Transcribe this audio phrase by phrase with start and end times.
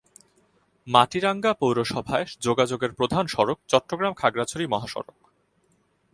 [0.87, 5.17] মাটিরাঙ্গা পৌরসভায় যোগাযোগের প্রধান সড়ক চট্টগ্রাম-খাগড়াছড়ি মহাসড়ক।